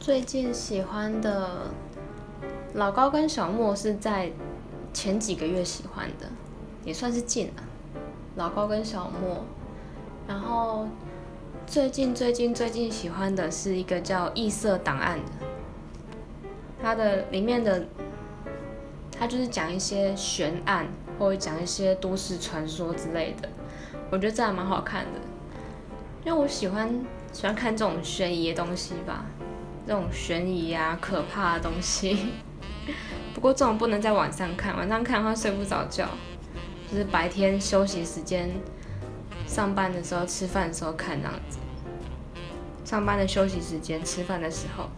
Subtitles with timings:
[0.00, 1.66] 最近喜欢的
[2.74, 4.30] 老高跟小莫是在
[4.94, 6.26] 前几个月喜欢的，
[6.84, 7.62] 也算是近了。
[8.36, 9.44] 老高跟小莫，
[10.26, 10.86] 然后
[11.66, 15.46] 最近最近最近喜欢的是一个叫《异色档案》的，
[16.80, 17.84] 它的里面的
[19.10, 20.86] 它就是讲一些悬案，
[21.18, 23.48] 或者讲一些都市传说之类的，
[24.10, 25.20] 我觉得这还蛮好看的，
[26.24, 29.26] 因为我喜欢喜欢看这种悬疑的东西吧，
[29.88, 32.34] 这种悬疑啊可怕的东西。
[33.32, 36.06] 不过这种不能在晚上看，晚上看的话睡不着觉。
[36.90, 38.50] 就是白天休息时间，
[39.46, 41.58] 上班的时候、吃饭的时候看这样子。
[42.84, 44.90] 上班的休息时间、吃饭的时候。